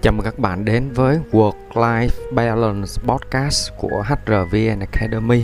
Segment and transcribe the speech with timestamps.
[0.00, 5.42] Chào mừng các bạn đến với Work-Life Balance Podcast của HRVN Academy.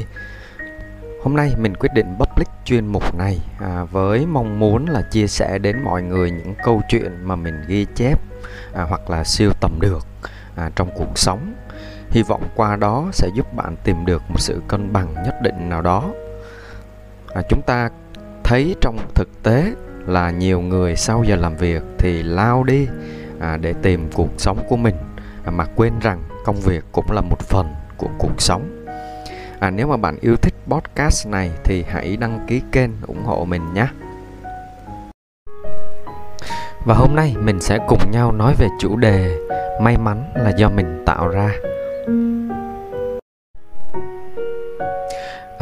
[1.23, 5.27] Hôm nay mình quyết định public chuyên mục này à, với mong muốn là chia
[5.27, 8.21] sẻ đến mọi người những câu chuyện mà mình ghi chép
[8.75, 10.07] à, hoặc là siêu tầm được
[10.57, 11.55] à, trong cuộc sống.
[12.11, 15.69] Hy vọng qua đó sẽ giúp bạn tìm được một sự cân bằng nhất định
[15.69, 16.11] nào đó.
[17.35, 17.91] À, chúng ta
[18.45, 19.73] thấy trong thực tế
[20.07, 22.89] là nhiều người sau giờ làm việc thì lao đi
[23.43, 24.95] à, để tìm cuộc sống của mình.
[25.45, 28.87] À, mà quên rằng công việc cũng là một phần của cuộc sống.
[29.61, 33.45] À, nếu mà bạn yêu thích podcast này thì hãy đăng ký kênh ủng hộ
[33.45, 33.87] mình nhé.
[36.85, 39.39] Và hôm nay mình sẽ cùng nhau nói về chủ đề
[39.81, 41.51] may mắn là do mình tạo ra.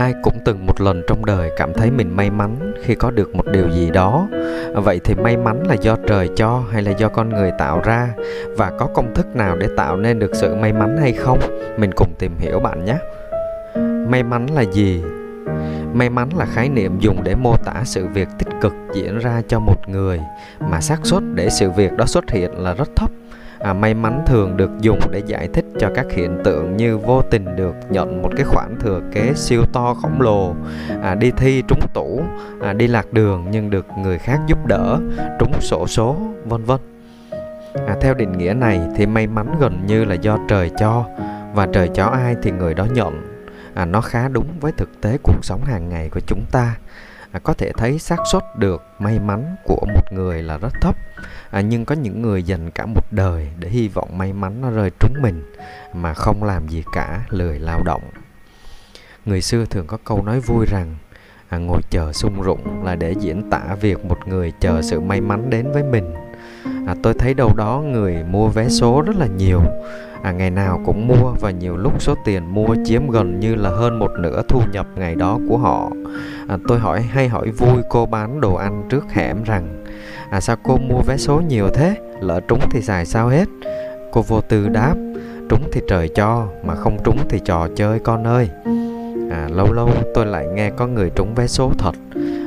[0.00, 3.34] Ai cũng từng một lần trong đời cảm thấy mình may mắn khi có được
[3.34, 4.28] một điều gì đó.
[4.74, 8.08] Vậy thì may mắn là do trời cho hay là do con người tạo ra?
[8.56, 11.38] Và có công thức nào để tạo nên được sự may mắn hay không?
[11.78, 12.96] Mình cùng tìm hiểu bạn nhé.
[14.08, 15.02] May mắn là gì?
[15.94, 19.42] May mắn là khái niệm dùng để mô tả sự việc tích cực diễn ra
[19.48, 20.20] cho một người,
[20.60, 23.10] mà xác suất để sự việc đó xuất hiện là rất thấp
[23.60, 27.22] à, may mắn thường được dùng để giải thích cho các hiện tượng như vô
[27.30, 30.54] tình được nhận một cái khoản thừa kế siêu to khổng lồ.
[31.02, 32.22] À, đi thi trúng tủ
[32.60, 34.98] à, đi lạc đường nhưng được người khác giúp đỡ
[35.38, 36.80] trúng sổ số vân vân.
[37.86, 41.04] À, theo định nghĩa này thì may mắn gần như là do trời cho.
[41.54, 43.40] Và trời cho ai thì người đó nhận.
[43.74, 46.76] À, nó khá đúng với thực tế cuộc sống hàng ngày của chúng ta
[47.32, 50.96] à, có thể thấy xác suất được may mắn của một người là rất thấp.
[51.50, 54.70] À, nhưng có những người dành cả một đời để hy vọng may mắn nó
[54.70, 55.42] rơi trúng mình
[55.94, 58.02] mà không làm gì cả lười lao động.
[59.24, 60.96] Người xưa thường có câu nói vui rằng
[61.48, 65.20] à, ngồi chờ sung rụng là để diễn tả việc một người chờ sự may
[65.20, 66.14] mắn đến với mình.
[66.86, 69.62] À, tôi thấy đâu đó người mua vé số rất là nhiều.
[70.22, 73.70] À, ngày nào cũng mua và nhiều lúc số tiền mua chiếm gần như là
[73.70, 75.90] hơn một nửa thu nhập ngày đó của họ
[76.50, 79.84] à, tôi hỏi hay hỏi vui cô bán đồ ăn trước hẻm rằng
[80.30, 81.96] à sao cô mua vé số nhiều thế?
[82.20, 83.48] Lỡ trúng thì xài sao hết?
[84.12, 84.94] Cô vô tư đáp
[85.48, 88.48] trúng thì trời cho mà không trúng thì trò chơi con ơi.
[89.30, 91.94] À lâu lâu tôi lại nghe có người trúng vé số thật.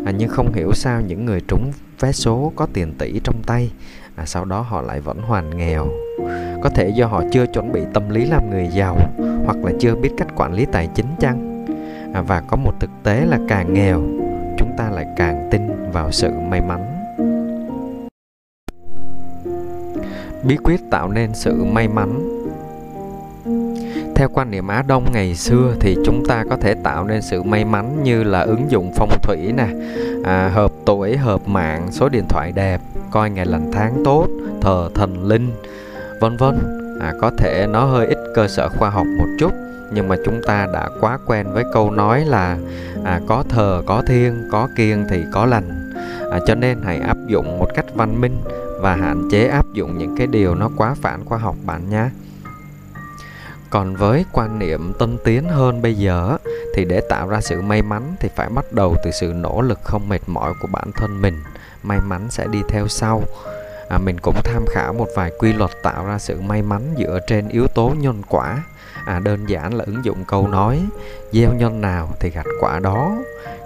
[0.06, 3.72] À, nhưng không hiểu sao những người trúng vé số có tiền tỷ trong tay
[4.16, 5.88] à, sau đó họ lại vẫn hoàn nghèo.
[6.64, 8.98] Có thể do họ chưa chuẩn bị tâm lý làm người giàu
[9.46, 11.53] hoặc là chưa biết cách quản lý tài chính chăng?
[12.14, 14.02] À, và có một thực tế là càng nghèo
[14.58, 16.86] chúng ta lại càng tin vào sự may mắn.
[20.44, 22.30] Bí quyết tạo nên sự may mắn.
[24.16, 27.44] Theo quan niệm Á Đông ngày xưa thì chúng ta có thể tạo nên sự
[27.44, 29.68] may mắn như là ứng dụng phong thủy nè,
[30.24, 32.82] à, hợp tuổi, hợp mạng, số điện thoại đẹp,
[33.12, 34.28] coi ngày lành tháng tốt,
[34.62, 35.52] thờ thần linh,
[36.22, 36.58] vân vân.
[37.02, 40.42] À, có thể nó hơi ít cơ sở khoa học một chút nhưng mà chúng
[40.48, 42.58] ta đã quá quen với câu nói là
[43.04, 45.94] à, có thờ có thiên có kiêng thì có lành.
[46.32, 48.38] À, cho nên hãy áp dụng một cách văn minh
[48.80, 52.10] và hạn chế áp dụng những cái điều nó quá phản khoa học bạn nhé.
[53.70, 56.38] Còn với quan niệm tân tiến hơn bây giờ
[56.76, 59.80] thì để tạo ra sự may mắn thì phải bắt đầu từ sự nỗ lực
[59.84, 61.34] không mệt mỏi của bản thân mình.
[61.84, 63.24] May mắn sẽ đi theo sau
[63.88, 67.20] à, mình cũng tham khảo một vài quy luật tạo ra sự may mắn dựa
[67.28, 68.64] trên yếu tố nhân quả.
[69.06, 70.86] À, đơn giản là ứng dụng câu nói
[71.32, 73.16] gieo nhân nào thì gặt quả đó.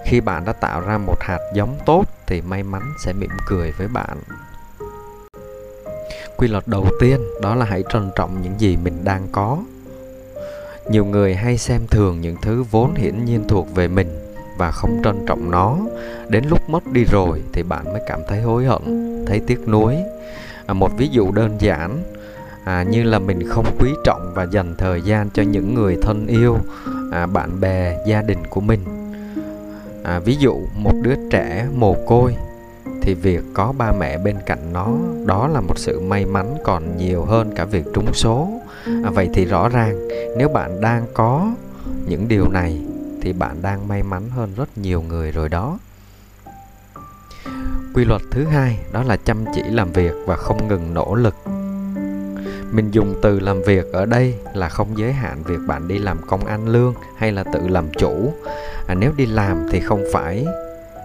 [0.04, 3.72] Khi bạn đã tạo ra một hạt giống tốt thì may mắn sẽ mỉm cười
[3.72, 4.18] với bạn.
[6.36, 9.58] Quy luật đầu tiên đó là hãy trân trọng những gì mình đang có.
[10.90, 15.00] Nhiều người hay xem thường những thứ vốn hiển nhiên thuộc về mình và không
[15.04, 15.78] trân trọng nó.
[16.28, 19.96] Đến lúc mất đi rồi thì bạn mới cảm thấy hối hận thấy tiếc nuối.
[20.66, 22.02] À, một ví dụ đơn giản
[22.64, 26.26] à, như là mình không quý trọng và dành thời gian cho những người thân
[26.26, 26.56] yêu
[27.12, 28.80] à, bạn bè gia đình của mình.
[30.04, 32.36] À, ví dụ một đứa trẻ mồ côi
[33.02, 34.88] thì việc có ba mẹ bên cạnh nó
[35.26, 38.48] đó là một sự may mắn còn nhiều hơn cả việc trúng số.
[39.04, 40.08] À, vậy thì rõ ràng
[40.38, 41.52] nếu bạn đang có
[42.06, 42.80] những điều này
[43.22, 45.78] thì bạn đang may mắn hơn rất nhiều người rồi đó
[47.94, 51.34] quy luật thứ hai đó là chăm chỉ làm việc và không ngừng nỗ lực.
[52.72, 56.18] Mình dùng từ làm việc ở đây là không giới hạn việc bạn đi làm
[56.26, 58.32] công ăn lương hay là tự làm chủ.
[58.86, 60.46] À, nếu đi làm thì không phải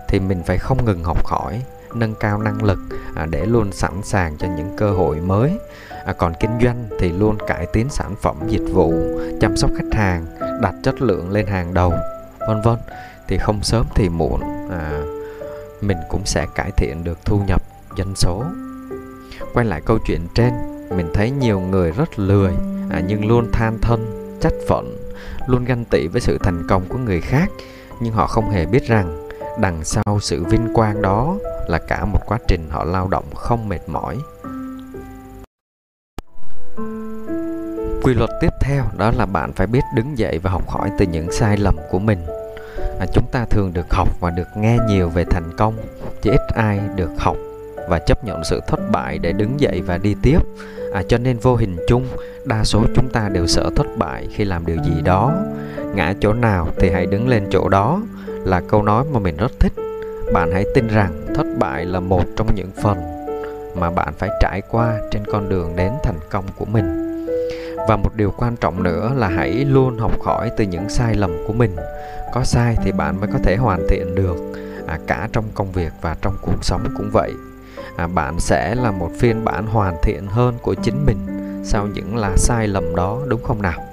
[0.07, 1.62] thì mình phải không ngừng học hỏi
[1.95, 2.80] nâng cao năng lực
[3.15, 5.57] à, để luôn sẵn sàng cho những cơ hội mới.
[6.06, 8.94] À, còn kinh doanh thì luôn cải tiến sản phẩm dịch vụ
[9.41, 10.25] chăm sóc khách hàng
[10.62, 11.94] đặt chất lượng lên hàng đầu
[12.47, 12.77] vân vân.
[13.27, 14.41] Thì không sớm thì muộn
[14.71, 15.01] à,
[15.88, 17.62] mình cũng sẽ cải thiện được thu nhập
[17.97, 18.44] doanh số.
[19.53, 20.53] Quay lại câu chuyện trên
[20.89, 22.53] mình thấy nhiều người rất lười
[22.89, 24.97] à, nhưng luôn than thân trách phận
[25.47, 27.50] luôn ganh tị với sự thành công của người khác
[28.00, 31.38] nhưng họ không hề biết rằng đằng sau sự vinh quang đó
[31.68, 34.18] là cả một quá trình họ lao động không mệt mỏi.
[38.03, 41.06] Quy luật tiếp theo đó là bạn phải biết đứng dậy và học hỏi từ
[41.06, 42.25] những sai lầm của mình.
[43.00, 45.74] À, chúng ta thường được học và được nghe nhiều về thành công
[46.22, 47.38] chỉ ít ai được học
[47.90, 50.40] và chấp nhận sự thất bại để đứng dậy và đi tiếp.
[50.94, 52.07] À, cho nên vô hình chung
[52.45, 55.34] đa số chúng ta đều sợ thất bại khi làm điều gì đó.
[55.95, 59.51] Ngã chỗ nào thì hãy đứng lên chỗ đó là câu nói mà mình rất
[59.60, 59.74] thích.
[60.34, 62.98] Bạn hãy tin rằng thất bại là một trong những phần
[63.75, 67.03] mà bạn phải trải qua trên con đường đến thành công của mình
[67.88, 71.31] và một điều quan trọng nữa là hãy luôn học hỏi từ những sai lầm
[71.47, 71.75] của mình.
[72.33, 74.38] Có sai thì bạn mới có thể hoàn thiện được
[74.88, 77.33] à, cả trong công việc và trong cuộc sống cũng vậy.
[77.95, 81.18] À, bạn sẽ là một phiên bản hoàn thiện hơn của chính mình
[81.65, 83.83] sau những là sai lầm đó đúng không nào?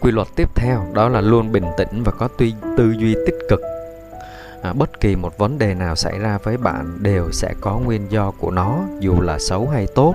[0.00, 3.38] Quy luật tiếp theo đó là luôn bình tĩnh và có tư, tư duy tích
[3.48, 3.60] cực.
[4.62, 8.06] À, bất kỳ một vấn đề nào xảy ra với bạn đều sẽ có nguyên
[8.10, 10.14] do của nó dù là xấu hay tốt.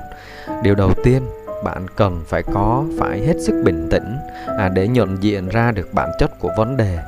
[0.63, 1.23] Điều đầu tiên
[1.63, 4.17] bạn cần phải có phải hết sức bình tĩnh
[4.57, 6.99] à, để nhận diện ra được bản chất của vấn đề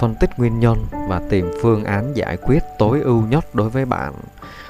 [0.00, 3.84] phân tích nguyên nhân và tìm phương án giải quyết tối ưu nhất đối với
[3.84, 4.12] bạn.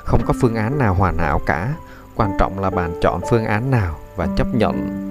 [0.04, 1.74] Không có phương án nào hoàn hảo cả
[2.16, 5.04] quan trọng là bạn chọn phương án nào và chấp nhận.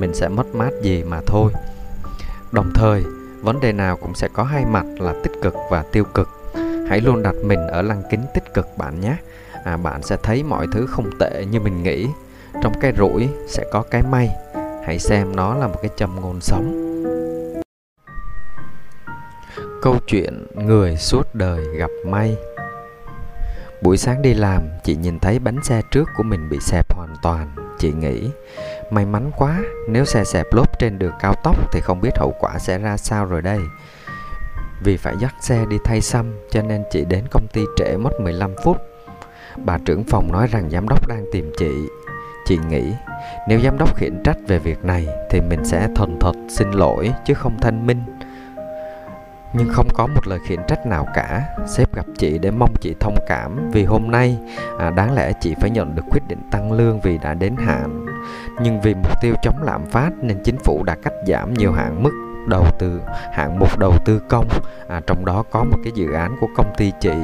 [0.00, 1.52] Mình sẽ mất mát gì mà thôi.
[2.52, 3.04] Đồng thời
[3.42, 6.28] vấn đề nào cũng sẽ có hai mặt là tích cực và tiêu cực.
[6.88, 9.16] Hãy luôn đặt mình ở lăng kính tích cực bạn nhé.
[9.64, 12.06] À, bạn sẽ thấy mọi thứ không tệ như mình nghĩ
[12.62, 14.30] trong cái rủi sẽ có cái may.
[14.84, 16.86] Hãy xem nó là một cái châm ngôn sống.
[19.82, 22.36] Câu chuyện người suốt đời gặp may.
[23.82, 27.14] Buổi sáng đi làm, chị nhìn thấy bánh xe trước của mình bị xẹp hoàn
[27.22, 27.48] toàn.
[27.78, 28.30] Chị nghĩ,
[28.90, 32.34] may mắn quá, nếu xe xẹp lốp trên đường cao tốc thì không biết hậu
[32.40, 33.60] quả sẽ ra sao rồi đây.
[34.82, 38.20] Vì phải dắt xe đi thay xăm, cho nên chị đến công ty trễ mất
[38.20, 38.76] 15 phút.
[39.56, 41.88] Bà trưởng phòng nói rằng giám đốc đang tìm chị
[42.50, 42.94] chị nghĩ
[43.48, 47.12] nếu giám đốc khiển trách về việc này thì mình sẽ thuần thật xin lỗi
[47.24, 48.02] chứ không thanh minh.
[49.52, 52.94] Nhưng không có một lời khiển trách nào cả sếp gặp chị để mong chị
[53.00, 54.38] thông cảm vì hôm nay
[54.78, 58.06] à, đáng lẽ chị phải nhận được quyết định tăng lương vì đã đến hạn.
[58.62, 62.02] Nhưng vì mục tiêu chống lạm phát nên chính phủ đã cắt giảm nhiều hạng
[62.02, 62.12] mức
[62.48, 63.00] đầu tư
[63.32, 64.48] hạng mục đầu tư công
[64.88, 67.14] à, trong đó có một cái dự án của công ty chị.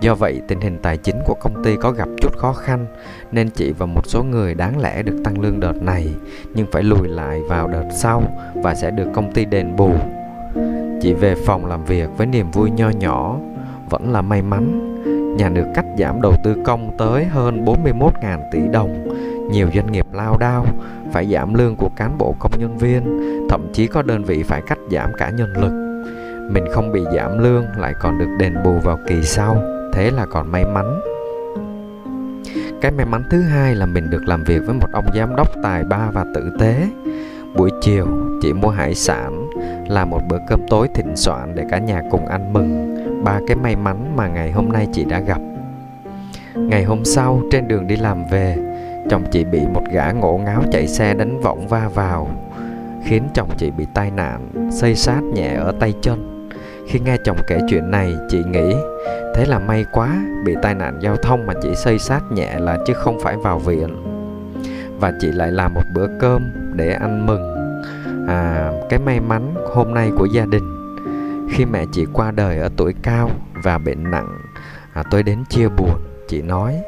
[0.00, 2.86] Do vậy, tình hình tài chính của công ty có gặp chút khó khăn
[3.32, 6.14] nên chị và một số người đáng lẽ được tăng lương đợt này
[6.54, 8.22] nhưng phải lùi lại vào đợt sau
[8.54, 9.92] và sẽ được công ty đền bù.
[11.02, 13.36] Chị về phòng làm việc với niềm vui nho nhỏ,
[13.90, 14.94] vẫn là may mắn.
[15.36, 19.16] Nhà nước cắt giảm đầu tư công tới hơn 41.000 tỷ đồng.
[19.50, 20.66] Nhiều doanh nghiệp lao đao,
[21.12, 23.02] phải giảm lương của cán bộ công nhân viên,
[23.48, 25.72] thậm chí có đơn vị phải cắt giảm cả nhân lực.
[26.50, 30.26] Mình không bị giảm lương lại còn được đền bù vào kỳ sau thế là
[30.26, 31.00] còn may mắn.
[32.80, 35.48] Cái may mắn thứ hai là mình được làm việc với một ông giám đốc
[35.62, 36.88] tài ba và tử tế.
[37.56, 38.06] Buổi chiều,
[38.42, 39.50] chị mua hải sản
[39.88, 42.94] làm một bữa cơm tối thịnh soạn để cả nhà cùng ăn mừng
[43.24, 45.40] ba cái may mắn mà ngày hôm nay chị đã gặp.
[46.54, 48.56] Ngày hôm sau, trên đường đi làm về,
[49.10, 52.30] chồng chị bị một gã ngổ ngáo chạy xe đánh võng va vào,
[53.04, 56.37] khiến chồng chị bị tai nạn, xây sát nhẹ ở tay chân
[56.88, 58.76] khi nghe chồng kể chuyện này, chị nghĩ
[59.34, 62.78] thế là may quá, bị tai nạn giao thông mà chỉ xây sát nhẹ là
[62.86, 63.88] chứ không phải vào viện.
[65.00, 67.54] Và chị lại làm một bữa cơm để ăn mừng
[68.28, 70.96] à, cái may mắn hôm nay của gia đình.
[71.52, 73.30] Khi mẹ chị qua đời ở tuổi cao
[73.64, 74.38] và bệnh nặng,
[74.92, 76.00] à, tôi đến chia buồn.
[76.28, 76.80] Chị nói,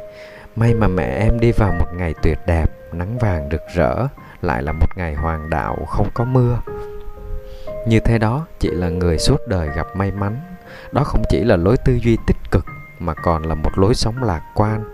[0.57, 4.07] may mà mẹ em đi vào một ngày tuyệt đẹp, nắng vàng rực rỡ,
[4.43, 6.59] lại là một ngày hoàng đạo không có mưa
[7.87, 10.37] như thế đó chị là người suốt đời gặp may mắn.
[10.93, 12.65] Đó không chỉ là lối tư duy tích cực
[12.99, 14.85] mà còn là một lối sống lạc quan.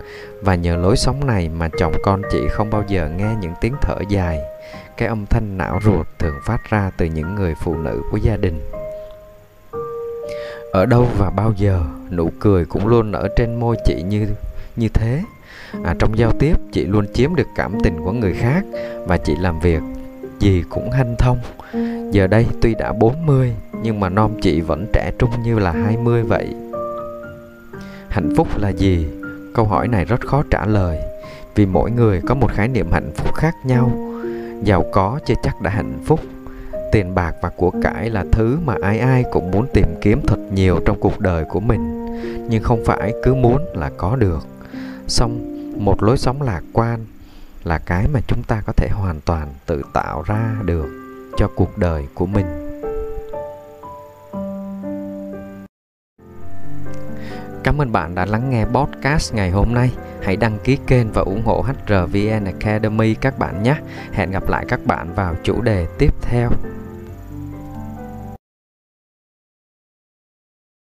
[0.42, 3.74] Và nhờ lối sống này mà chồng con chị không bao giờ nghe những tiếng
[3.80, 4.40] thở dài.
[4.96, 8.36] Cái âm thanh não ruột thường phát ra từ những người phụ nữ của gia
[8.36, 8.60] đình.
[10.72, 14.28] Ở đâu và bao giờ nụ cười cũng luôn nở trên môi chị như
[14.76, 15.22] như thế.
[15.84, 18.64] À, trong giao tiếp chị luôn chiếm được cảm tình của người khác
[19.06, 19.82] và chị làm việc
[20.38, 21.38] gì cũng hanh thông
[22.12, 26.22] Giờ đây tuy đã 40 nhưng mà non chị vẫn trẻ trung như là 20
[26.22, 26.54] vậy.
[28.08, 29.06] Hạnh phúc là gì?
[29.54, 30.98] Câu hỏi này rất khó trả lời
[31.54, 33.90] vì mỗi người có một khái niệm hạnh phúc khác nhau.
[34.64, 36.20] Giàu có chưa chắc đã hạnh phúc.
[36.92, 40.38] Tiền bạc và của cải là thứ mà ai ai cũng muốn tìm kiếm thật
[40.52, 42.06] nhiều trong cuộc đời của mình,
[42.48, 44.46] nhưng không phải cứ muốn là có được.
[45.08, 45.38] Xong
[45.84, 47.00] một lối sống lạc quan
[47.66, 50.86] là cái mà chúng ta có thể hoàn toàn tự tạo ra được
[51.36, 52.46] cho cuộc đời của mình
[57.64, 59.90] Cảm ơn bạn đã lắng nghe podcast ngày hôm nay.
[60.22, 63.76] Hãy đăng ký kênh và ủng hộ HRVN Academy các bạn nhé.
[64.12, 66.50] Hẹn gặp lại các bạn vào chủ đề tiếp theo.